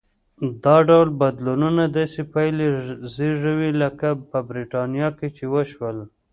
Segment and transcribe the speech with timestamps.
[0.63, 2.67] دا ډول بدلونونه داسې پایلې
[3.15, 5.97] زېږوي لکه په برېټانیا کې چې وشول.